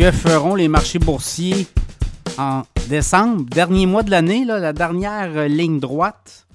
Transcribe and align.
que 0.00 0.12
feront 0.12 0.54
les 0.54 0.68
marchés 0.68 0.98
boursiers 0.98 1.66
en 2.38 2.62
décembre, 2.88 3.44
dernier 3.44 3.84
mois 3.84 4.02
de 4.02 4.10
l'année, 4.10 4.46
la 4.46 4.72
dernière 4.72 5.36
euh, 5.36 5.46
ligne 5.46 5.78
droite. 5.78 6.46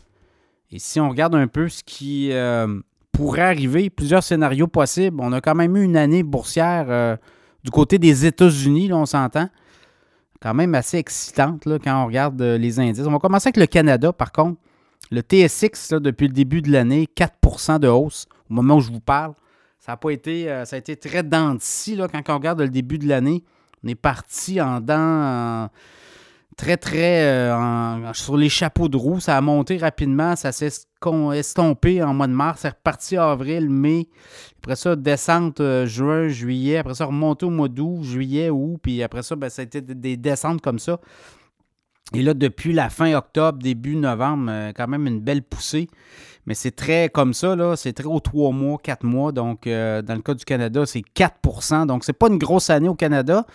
Et 0.71 0.79
si 0.79 0.99
on 0.99 1.09
regarde 1.09 1.35
un 1.35 1.45
peu 1.45 1.69
ce 1.69 1.83
qui 1.83 2.31
euh, 2.31 2.79
pourrait 3.11 3.43
arriver, 3.43 3.91
plusieurs 3.91 4.23
scénarios 4.23 4.65
possibles, 4.65 5.17
on 5.19 5.31
a 5.31 5.41
quand 5.41 5.53
même 5.53 5.77
eu 5.77 5.83
une 5.83 5.95
année 5.95 6.23
boursière 6.23 6.87
euh, 6.89 7.17
du 7.63 7.69
côté 7.69 7.99
des 7.99 8.25
États-Unis, 8.25 8.91
on 8.91 9.05
s'entend, 9.05 9.49
quand 10.41 10.55
même 10.55 10.73
assez 10.73 10.97
excitante 10.97 11.61
quand 11.83 12.01
on 12.01 12.07
regarde 12.07 12.41
les 12.41 12.79
indices. 12.79 13.05
On 13.05 13.11
va 13.11 13.19
commencer 13.19 13.49
avec 13.49 13.57
le 13.57 13.67
Canada, 13.67 14.11
par 14.11 14.31
contre. 14.31 14.59
Le 15.11 15.21
TSX, 15.21 15.93
depuis 15.99 16.29
le 16.29 16.33
début 16.33 16.63
de 16.63 16.71
l'année, 16.71 17.07
4% 17.15 17.77
de 17.77 17.89
hausse 17.89 18.25
au 18.49 18.55
moment 18.55 18.77
où 18.77 18.81
je 18.81 18.91
vous 18.91 18.99
parle. 18.99 19.35
Ça 19.85 19.91
a 19.91 19.97
pas 19.97 20.09
été, 20.09 20.49
euh, 20.49 20.65
ça 20.65 20.77
a 20.77 20.79
été 20.79 20.95
très 20.95 21.21
dent 21.21 21.57
là, 21.95 22.07
quand 22.07 22.29
on 22.29 22.33
regarde 22.33 22.59
le 22.59 22.69
début 22.69 22.97
de 22.97 23.07
l'année. 23.07 23.43
On 23.83 23.87
est 23.87 23.93
parti 23.93 24.59
en 24.59 24.81
dents 24.81 25.69
très, 26.57 26.77
très 26.77 27.21
euh, 27.25 28.13
sur 28.13 28.35
les 28.35 28.49
chapeaux 28.49 28.89
de 28.89 28.97
roue. 28.97 29.19
Ça 29.19 29.37
a 29.37 29.41
monté 29.41 29.77
rapidement. 29.77 30.35
Ça 30.35 30.51
s'est 30.51 30.71
estompé 31.35 32.01
en 32.01 32.15
mois 32.15 32.25
de 32.25 32.33
mars. 32.33 32.61
C'est 32.61 32.69
reparti 32.69 33.15
avril, 33.15 33.69
mai. 33.69 34.07
Après 34.63 34.75
ça, 34.75 34.95
descente 34.95 35.59
euh, 35.59 35.85
juin, 35.85 36.29
juillet. 36.29 36.77
Après 36.77 36.95
ça, 36.95 37.05
remonter 37.05 37.45
au 37.45 37.51
mois 37.51 37.69
d'août, 37.69 38.01
juillet, 38.01 38.49
août. 38.49 38.79
Puis 38.81 39.03
après 39.03 39.21
ça, 39.21 39.35
ben, 39.35 39.49
ça 39.49 39.61
a 39.61 39.65
été 39.65 39.81
des 39.81 40.17
descentes 40.17 40.61
comme 40.61 40.79
ça. 40.79 40.99
Et 42.13 42.21
là, 42.21 42.33
depuis 42.33 42.71
la 42.71 42.89
fin 42.89 43.13
octobre, 43.15 43.57
début 43.57 43.95
novembre, 43.95 44.71
quand 44.75 44.87
même 44.87 45.07
une 45.07 45.19
belle 45.19 45.41
poussée. 45.41 45.89
Mais 46.45 46.53
c'est 46.53 46.71
très 46.71 47.09
comme 47.09 47.33
ça, 47.33 47.55
là, 47.55 47.75
c'est 47.75 47.93
très 47.93 48.05
aux 48.05 48.19
trois 48.19 48.51
mois, 48.51 48.77
quatre 48.81 49.03
mois. 49.03 49.31
Donc, 49.31 49.65
euh, 49.65 50.01
dans 50.01 50.13
le 50.13 50.21
cas 50.21 50.35
du 50.35 50.45
Canada, 50.45 50.85
c'est 50.85 51.03
4% 51.15 51.87
Donc, 51.87 52.03
c'est 52.03 52.13
pas 52.13 52.27
une 52.27 52.37
grosse 52.37 52.69
année 52.69 52.87
au 52.87 52.95
Canada. 52.95 53.45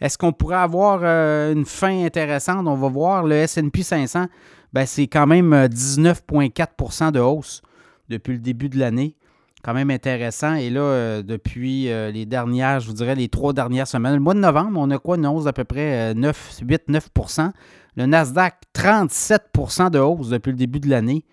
Est-ce 0.00 0.18
qu'on 0.18 0.32
pourrait 0.32 0.56
avoir 0.56 1.00
euh, 1.02 1.52
une 1.52 1.64
fin 1.64 2.04
intéressante? 2.04 2.66
On 2.66 2.74
va 2.74 2.88
voir. 2.88 3.24
Le 3.24 3.46
SP 3.46 3.82
500, 3.82 4.26
ben, 4.72 4.84
c'est 4.84 5.06
quand 5.06 5.26
même 5.26 5.54
19,4% 5.66 7.04
euh, 7.04 7.10
de 7.12 7.20
hausse 7.20 7.62
depuis 8.08 8.32
le 8.32 8.40
début 8.40 8.68
de 8.68 8.78
l'année. 8.78 9.14
Quand 9.62 9.74
même 9.74 9.90
intéressant. 9.90 10.54
Et 10.54 10.70
là, 10.70 11.22
depuis 11.22 11.84
les 11.84 12.24
dernières, 12.24 12.80
je 12.80 12.86
vous 12.86 12.94
dirais, 12.94 13.14
les 13.14 13.28
trois 13.28 13.52
dernières 13.52 13.86
semaines, 13.86 14.14
le 14.14 14.20
mois 14.20 14.32
de 14.32 14.38
novembre, 14.38 14.80
on 14.80 14.90
a 14.90 14.98
quoi? 14.98 15.16
Une 15.16 15.26
hausse 15.26 15.44
d'à 15.44 15.52
peu 15.52 15.64
près 15.64 16.14
9, 16.14 16.60
8, 16.66 16.88
9% 16.88 17.50
Le 17.96 18.06
Nasdaq, 18.06 18.54
37% 18.74 19.90
de 19.90 19.98
hausse 19.98 20.30
depuis 20.30 20.50
le 20.52 20.56
début 20.56 20.80
de 20.80 20.88
l'année. 20.88 21.24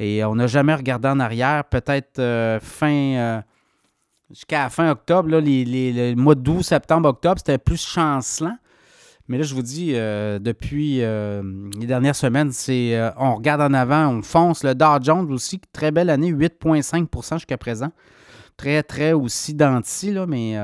Et 0.00 0.24
on 0.24 0.34
n'a 0.34 0.46
jamais 0.46 0.74
regardé 0.74 1.08
en 1.08 1.20
arrière. 1.20 1.64
Peut-être 1.64 2.18
euh, 2.18 2.58
fin. 2.60 2.92
Euh, 3.16 3.40
jusqu'à 4.30 4.68
fin 4.70 4.90
octobre, 4.90 5.28
les, 5.38 5.64
les, 5.64 6.14
le 6.14 6.20
mois 6.20 6.34
d'août, 6.34 6.62
septembre, 6.62 7.08
octobre, 7.08 7.38
c'était 7.38 7.58
plus 7.58 7.84
chancelant. 7.84 8.56
Mais 9.30 9.38
là, 9.38 9.44
je 9.44 9.54
vous 9.54 9.62
dis, 9.62 9.92
euh, 9.94 10.38
depuis 10.38 10.96
les 10.98 11.86
dernières 11.86 12.16
semaines, 12.16 12.52
c'est 12.52 13.00
on 13.16 13.36
regarde 13.36 13.62
en 13.62 13.72
avant, 13.72 14.08
on 14.08 14.22
fonce. 14.22 14.64
Le 14.64 14.74
Dow 14.74 15.00
Jones 15.00 15.32
aussi, 15.32 15.60
très 15.72 15.90
belle 15.90 16.10
année, 16.10 16.30
8,5% 16.30 17.36
jusqu'à 17.36 17.56
présent. 17.56 17.92
Très, 18.58 18.82
très 18.82 19.12
aussi 19.12 19.54
denti, 19.54 20.10
là, 20.10 20.26
mais 20.26 20.56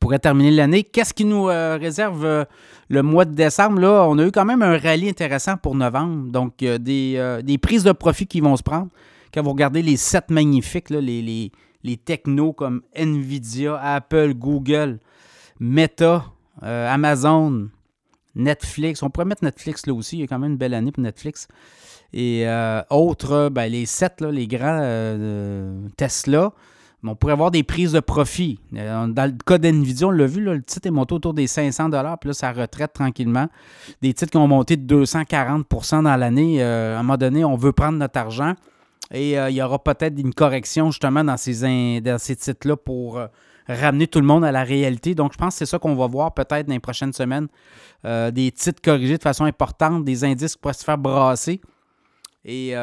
pourrait 0.00 0.20
terminer 0.20 0.52
l'année. 0.52 0.84
Qu'est-ce 0.84 1.12
qui 1.12 1.24
nous 1.24 1.44
réserve 1.44 2.46
le 2.88 3.02
mois 3.02 3.24
de 3.24 3.34
décembre, 3.34 3.80
là, 3.80 4.06
on 4.08 4.18
a 4.18 4.26
eu 4.26 4.30
quand 4.30 4.44
même 4.44 4.62
un 4.62 4.78
rallye 4.78 5.08
intéressant 5.08 5.56
pour 5.56 5.74
novembre. 5.74 6.30
Donc, 6.30 6.58
des, 6.58 7.14
euh, 7.16 7.42
des, 7.42 7.58
prises 7.58 7.82
de 7.82 7.92
profit 7.92 8.26
qui 8.26 8.40
vont 8.40 8.56
se 8.56 8.62
prendre. 8.62 8.88
Quand 9.34 9.42
vous 9.42 9.50
regardez 9.50 9.82
les 9.82 9.96
sept 9.96 10.30
magnifiques, 10.30 10.90
les, 10.90 11.00
les, 11.00 11.50
les, 11.82 11.96
technos 11.96 12.52
comme 12.52 12.82
Nvidia, 12.94 13.78
Apple, 13.82 14.34
Google, 14.34 15.00
Meta, 15.58 16.24
euh, 16.62 16.92
Amazon, 16.92 17.68
Netflix. 18.34 19.02
On 19.02 19.10
pourrait 19.10 19.26
mettre 19.26 19.44
Netflix 19.44 19.86
là 19.86 19.94
aussi. 19.94 20.16
Il 20.16 20.20
y 20.20 20.24
a 20.24 20.26
quand 20.26 20.38
même 20.38 20.52
une 20.52 20.58
belle 20.58 20.74
année 20.74 20.92
pour 20.92 21.02
Netflix. 21.02 21.48
Et 22.12 22.46
euh, 22.46 22.82
autres, 22.90 23.48
ben, 23.48 23.66
les 23.70 23.86
sept, 23.86 24.20
les 24.20 24.46
grands 24.46 24.80
Tesla 25.96 26.52
on 27.08 27.14
pourrait 27.14 27.32
avoir 27.32 27.50
des 27.50 27.62
prises 27.62 27.92
de 27.92 28.00
profit. 28.00 28.58
Euh, 28.74 29.06
dans 29.06 29.30
le 29.30 29.36
cas 29.44 29.58
d'NVIDIA, 29.58 30.08
on 30.08 30.10
l'a 30.10 30.26
vu, 30.26 30.42
le 30.42 30.62
titre 30.62 30.86
est 30.86 30.90
monté 30.90 31.14
autour 31.14 31.34
des 31.34 31.46
500 31.46 31.90
puis 31.90 32.28
là, 32.28 32.32
ça 32.32 32.52
retraite 32.52 32.92
tranquillement. 32.92 33.48
Des 34.02 34.12
titres 34.14 34.30
qui 34.30 34.36
ont 34.36 34.48
monté 34.48 34.76
de 34.76 35.04
240% 35.04 36.02
dans 36.02 36.16
l'année. 36.16 36.62
Euh, 36.62 36.96
à 36.96 37.00
un 37.00 37.02
moment 37.02 37.16
donné, 37.16 37.44
on 37.44 37.56
veut 37.56 37.72
prendre 37.72 37.98
notre 37.98 38.18
argent 38.18 38.54
et 39.12 39.38
euh, 39.38 39.50
il 39.50 39.56
y 39.56 39.62
aura 39.62 39.82
peut-être 39.82 40.18
une 40.18 40.34
correction 40.34 40.90
justement 40.90 41.22
dans 41.22 41.36
ces, 41.36 42.00
dans 42.00 42.18
ces 42.18 42.36
titres-là 42.36 42.76
pour 42.76 43.20
ramener 43.68 44.06
tout 44.06 44.20
le 44.20 44.26
monde 44.26 44.44
à 44.44 44.52
la 44.52 44.64
réalité. 44.64 45.14
Donc, 45.14 45.32
je 45.32 45.38
pense 45.38 45.54
que 45.54 45.58
c'est 45.58 45.66
ça 45.66 45.78
qu'on 45.78 45.94
va 45.94 46.06
voir 46.06 46.34
peut-être 46.34 46.66
dans 46.66 46.72
les 46.72 46.80
prochaines 46.80 47.12
semaines. 47.12 47.48
des 48.04 48.52
titres 48.52 48.80
corrigés 48.82 49.18
de 49.18 49.22
façon 49.22 49.44
importante, 49.44 50.04
des 50.04 50.24
indices 50.24 50.54
qui 50.54 50.60
pourraient 50.60 50.74
se 50.74 50.84
faire 50.84 50.98
brasser. 50.98 51.60
Et 52.44 52.74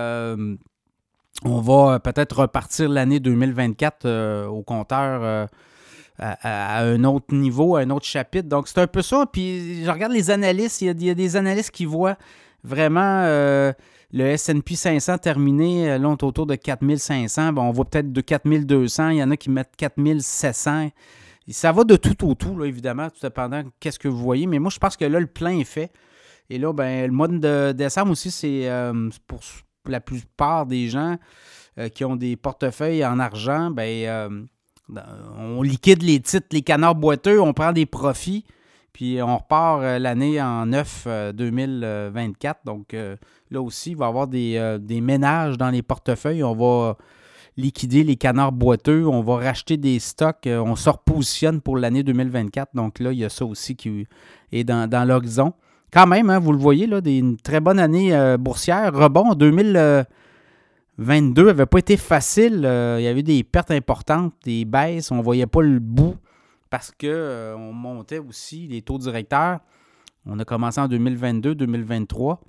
on 1.44 1.60
va 1.60 1.96
euh, 1.96 2.00
peut-être 2.00 2.40
repartir 2.40 2.90
l'année 2.90 3.20
2024 3.20 4.06
euh, 4.06 4.46
au 4.46 4.62
compteur 4.62 5.22
euh, 5.24 5.46
à, 6.20 6.84
un 6.84 7.04
autre 7.04 7.34
niveau, 7.34 7.76
à 7.76 7.82
un 7.82 7.90
autre 7.90 8.06
chapitre. 8.06 8.48
Donc, 8.48 8.68
c'est 8.68 8.80
un 8.80 8.88
peu 8.88 9.02
ça. 9.02 9.26
Puis, 9.32 9.84
je 9.84 9.90
regarde 9.90 10.14
les 10.14 10.30
analystes. 10.30 10.82
Il 10.82 11.04
y 11.04 11.10
a, 11.10 11.14
des 11.14 11.36
analystes 11.36 11.72
qui 11.72 11.86
voient 11.86 12.18
vraiment 12.64 13.24
le 14.12 14.38
SP 14.38 14.76
500 14.76 15.18
terminé 15.18 15.98
là, 15.98 16.10
autour 16.10 16.46
de 16.46 16.56
4500. 16.56 17.54
Bon, 17.54 17.64
on 17.64 17.72
voit 17.72 17.86
peut-être 17.86 18.12
de 18.12 18.22
4200. 18.22 19.10
Il 19.10 19.18
y 19.18 19.24
en 19.24 19.32
a 19.32 19.38
qui 19.38 19.50
mettent 19.50 19.76
4700. 19.78 20.90
Ça 21.50 21.72
va 21.72 21.84
de 21.84 21.96
tout 21.96 22.28
au 22.28 22.36
tout, 22.36 22.58
là, 22.58 22.66
évidemment, 22.66 23.10
tout 23.10 23.20
dépendant 23.22 23.64
qu'est-ce 23.80 24.00
que 24.00 24.08
vous 24.08 24.18
voyez. 24.18 24.48
Mais 24.48 24.60
moi, 24.60 24.72
je 24.72 24.80
pense 24.80 24.96
que 24.96 25.06
là, 25.06 25.20
le 25.20 25.28
plein 25.28 25.60
est 25.60 25.66
fait. 25.66 25.92
Et 26.50 26.58
là, 26.58 26.72
ben, 26.74 27.08
le 27.08 27.12
mois 27.12 27.28
de 27.28 27.74
décembre 27.74 28.12
aussi, 28.12 28.32
c'est 28.32 28.70
pour 29.28 29.42
la 29.88 30.00
plupart 30.00 30.66
des 30.66 30.88
gens 30.88 31.18
euh, 31.80 31.90
qui 31.90 32.06
ont 32.06 32.16
des 32.16 32.36
portefeuilles 32.36 33.04
en 33.04 33.20
argent, 33.20 33.72
ben, 33.72 34.06
euh, 34.06 34.46
on 35.38 35.64
liquide 35.64 36.04
les 36.04 36.20
titres, 36.20 36.48
les 36.52 36.62
canards 36.62 36.94
boiteux, 36.94 37.42
on 37.42 37.54
prend 37.54 37.72
des 37.72 37.88
profits, 37.88 38.46
puis 38.94 39.22
on 39.22 39.38
repart 39.38 39.82
euh, 39.82 40.00
l'année 40.00 40.42
en 40.42 40.68
9 40.68 41.08
2024. 41.34 42.62
Donc 42.66 42.96
là 43.52 43.62
aussi, 43.62 43.92
il 43.92 43.98
va 43.98 44.06
y 44.06 44.10
avoir 44.10 44.28
des, 44.28 45.02
ménages 45.02 45.58
dans 45.58 45.70
les 45.70 45.82
portefeuilles. 45.82 46.44
On 46.44 46.56
va 46.56 46.98
liquider 47.58 48.04
les 48.04 48.16
canards 48.16 48.52
boiteux, 48.52 49.06
on 49.06 49.22
va 49.22 49.36
racheter 49.36 49.78
des 49.78 50.00
stocks, 50.00 50.48
on 50.48 50.76
se 50.76 50.90
repositionne 50.90 51.62
pour 51.62 51.78
l'année 51.78 52.04
2024. 52.04 52.74
Donc 52.74 53.00
là, 53.00 53.12
il 53.12 53.20
y 53.20 53.26
a 53.26 53.30
ça 53.30 53.46
aussi 53.46 53.76
qui 53.76 54.08
est 54.52 54.64
dans, 54.64 55.08
l'horizon 55.08 55.54
quand 55.94 56.08
même, 56.08 56.32
hein, 56.32 56.40
vous 56.40 56.52
le 56.52 56.58
voyez, 56.58 56.88
là, 56.88 57.00
une 57.06 57.38
très 57.38 57.60
bonne 57.60 57.80
année 57.80 58.16
euh, 58.16 58.38
boursière. 58.38 58.92
Rebond 58.94 59.30
en 59.30 59.36
2022 59.36 61.46
n'avait 61.46 61.68
pas 61.68 61.78
été 61.78 61.98
facile. 61.98 62.64
Euh, 62.66 62.98
il 63.00 63.04
y 63.04 63.08
avait 63.08 63.22
des 63.22 63.44
pertes 63.44 63.70
importantes, 63.70 64.34
des 64.44 64.66
baisses. 64.66 65.12
On 65.12 65.18
ne 65.18 65.22
voyait 65.22 65.46
pas 65.46 65.62
le 65.62 65.78
bout 65.78 66.16
parce 66.74 66.90
qu'on 66.90 67.06
euh, 67.06 67.54
on 67.56 67.72
montait 67.72 68.18
aussi 68.18 68.66
les 68.66 68.82
taux 68.82 68.98
directeurs. 68.98 69.60
On 70.26 70.40
a 70.40 70.44
commencé 70.46 70.82
en 70.82 70.88
2022, 70.88 71.54
2023. 71.54 72.42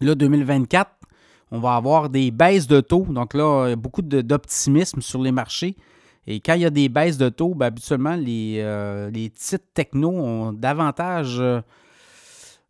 Là, 0.00 0.14
2024, 0.14 0.90
on 1.50 1.58
va 1.58 1.74
avoir 1.74 2.08
des 2.08 2.30
baisses 2.30 2.66
de 2.66 2.80
taux. 2.80 3.04
Donc 3.10 3.34
là, 3.34 3.66
il 3.66 3.70
y 3.70 3.72
a 3.74 3.76
beaucoup 3.76 4.00
d'optimisme 4.00 5.02
sur 5.02 5.20
les 5.20 5.32
marchés. 5.32 5.76
Et 6.26 6.40
quand 6.40 6.54
il 6.54 6.62
y 6.62 6.64
a 6.64 6.70
des 6.70 6.88
baisses 6.88 7.18
de 7.18 7.28
taux, 7.28 7.54
ben, 7.54 7.66
habituellement, 7.66 8.16
les, 8.16 9.10
les 9.12 9.28
titres 9.28 9.66
techno 9.74 10.08
ont 10.08 10.52
davantage 10.54 11.42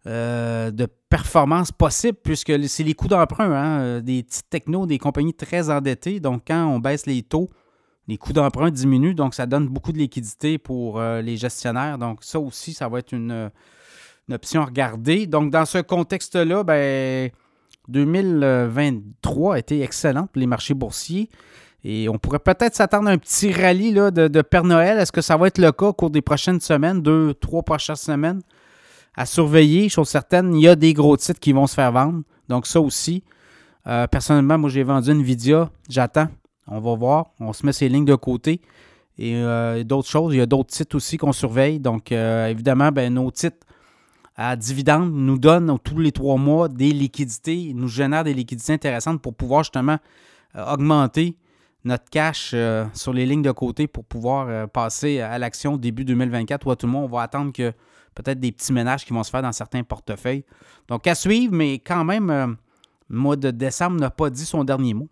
euh, 0.08 0.70
de 0.70 0.86
performance 1.10 1.70
possible, 1.70 2.16
puisque 2.22 2.68
c'est 2.68 2.82
les 2.82 2.94
coûts 2.94 3.08
d'emprunt, 3.08 3.50
hein, 3.50 3.80
euh, 3.80 4.00
des 4.00 4.22
petites 4.22 4.48
technos, 4.48 4.86
des 4.86 4.96
compagnies 4.96 5.34
très 5.34 5.68
endettées. 5.68 6.18
Donc, 6.18 6.44
quand 6.46 6.66
on 6.66 6.78
baisse 6.78 7.04
les 7.04 7.22
taux, 7.22 7.50
les 8.08 8.16
coûts 8.16 8.32
d'emprunt 8.32 8.70
diminuent, 8.70 9.14
donc 9.14 9.34
ça 9.34 9.46
donne 9.46 9.68
beaucoup 9.68 9.92
de 9.92 9.98
liquidité 9.98 10.58
pour 10.58 10.98
euh, 10.98 11.20
les 11.20 11.36
gestionnaires. 11.36 11.98
Donc, 11.98 12.24
ça 12.24 12.40
aussi, 12.40 12.72
ça 12.72 12.88
va 12.88 12.98
être 13.00 13.12
une, 13.12 13.50
option 14.32 14.62
à 14.62 14.64
regarder. 14.64 15.26
Donc, 15.26 15.50
dans 15.50 15.64
ce 15.64 15.78
contexte-là, 15.78 16.64
ben, 16.64 17.30
2023 17.88 19.54
a 19.54 19.58
été 19.58 19.82
excellent 19.82 20.26
pour 20.26 20.40
les 20.40 20.46
marchés 20.46 20.74
boursiers. 20.74 21.28
Et 21.84 22.08
on 22.08 22.18
pourrait 22.18 22.40
peut-être 22.40 22.74
s'attendre 22.74 23.08
à 23.08 23.12
un 23.12 23.18
petit 23.18 23.52
rallye 23.52 23.92
là, 23.92 24.10
de, 24.10 24.42
Père 24.42 24.64
Noël. 24.64 24.98
Est-ce 24.98 25.12
que 25.12 25.20
ça 25.20 25.36
va 25.36 25.46
être 25.46 25.58
le 25.58 25.70
cas 25.70 25.86
au 25.86 25.92
cours 25.92 26.10
des 26.10 26.22
prochaines 26.22 26.60
semaines, 26.60 27.00
deux, 27.00 27.34
trois 27.34 27.62
prochaines 27.62 27.96
semaines? 27.96 28.40
à 29.18 29.26
surveiller, 29.26 29.88
chose 29.88 30.08
certaine, 30.08 30.54
il 30.54 30.62
y 30.62 30.68
a 30.68 30.76
des 30.76 30.94
gros 30.94 31.16
titres 31.16 31.40
qui 31.40 31.52
vont 31.52 31.66
se 31.66 31.74
faire 31.74 31.90
vendre. 31.90 32.22
Donc 32.48 32.68
ça 32.68 32.80
aussi. 32.80 33.24
Euh, 33.88 34.06
personnellement, 34.06 34.58
moi 34.58 34.70
j'ai 34.70 34.84
vendu 34.84 35.10
Nvidia, 35.10 35.70
j'attends. 35.88 36.28
On 36.68 36.80
va 36.80 36.94
voir. 36.94 37.26
On 37.40 37.52
se 37.52 37.64
met 37.66 37.72
ces 37.72 37.88
lignes 37.88 38.04
de 38.04 38.14
côté. 38.14 38.60
Et 39.18 39.34
euh, 39.34 39.82
d'autres 39.82 40.08
choses, 40.08 40.34
il 40.34 40.38
y 40.38 40.40
a 40.40 40.46
d'autres 40.46 40.70
titres 40.70 40.96
aussi 40.96 41.16
qu'on 41.16 41.32
surveille. 41.32 41.80
Donc 41.80 42.12
euh, 42.12 42.46
évidemment, 42.46 42.92
ben, 42.92 43.12
nos 43.12 43.30
titres 43.30 43.66
à 44.36 44.54
dividendes 44.54 45.12
nous 45.12 45.38
donnent 45.38 45.76
tous 45.82 45.98
les 45.98 46.12
trois 46.12 46.36
mois 46.36 46.68
des 46.68 46.92
liquidités, 46.92 47.72
nous 47.74 47.88
génèrent 47.88 48.22
des 48.22 48.34
liquidités 48.34 48.72
intéressantes 48.72 49.20
pour 49.20 49.34
pouvoir 49.34 49.64
justement 49.64 49.98
augmenter 50.54 51.36
notre 51.84 52.08
cash 52.10 52.52
euh, 52.54 52.86
sur 52.94 53.12
les 53.12 53.26
lignes 53.26 53.42
de 53.42 53.50
côté 53.50 53.86
pour 53.86 54.04
pouvoir 54.04 54.48
euh, 54.48 54.66
passer 54.66 55.20
à 55.20 55.38
l'action 55.38 55.76
début 55.76 56.04
2024 56.04 56.66
ou 56.66 56.74
tout 56.74 56.86
le 56.86 56.92
monde, 56.92 57.04
on 57.04 57.16
va 57.16 57.22
attendre 57.22 57.52
que 57.52 57.72
peut-être 58.14 58.40
des 58.40 58.52
petits 58.52 58.72
ménages 58.72 59.04
qui 59.04 59.12
vont 59.12 59.22
se 59.22 59.30
faire 59.30 59.42
dans 59.42 59.52
certains 59.52 59.82
portefeuilles. 59.82 60.44
Donc 60.88 61.06
à 61.06 61.14
suivre, 61.14 61.54
mais 61.54 61.78
quand 61.78 62.04
même, 62.04 62.56
le 63.08 63.16
mois 63.16 63.36
de 63.36 63.50
décembre 63.50 64.00
n'a 64.00 64.10
pas 64.10 64.30
dit 64.30 64.44
son 64.44 64.64
dernier 64.64 64.94
mot. 64.94 65.08